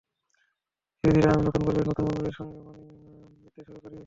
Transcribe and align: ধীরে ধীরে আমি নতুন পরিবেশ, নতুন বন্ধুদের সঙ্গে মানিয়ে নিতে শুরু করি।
ধীরে 1.03 1.11
ধীরে 1.15 1.27
আমি 1.29 1.41
নতুন 1.47 1.61
পরিবেশ, 1.65 1.85
নতুন 1.87 2.03
বন্ধুদের 2.05 2.35
সঙ্গে 2.37 2.59
মানিয়ে 2.59 2.93
নিতে 3.41 3.61
শুরু 3.67 3.79
করি। 3.79 3.97